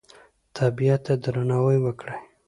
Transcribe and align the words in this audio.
طبیعت 0.57 1.01
ته 1.05 1.13
درناوی 1.23 1.77
وکړئ 1.81 2.19